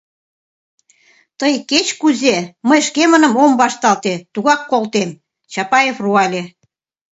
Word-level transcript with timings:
—Тый 1.39 1.53
кеч-кузе, 1.69 2.37
мый 2.67 2.79
шкемыным 2.87 3.33
ом 3.43 3.51
вашталте, 3.61 4.13
тугак 4.33 4.61
колтем,— 4.71 5.09
Чапаев 5.51 5.97
руале. 6.03 6.41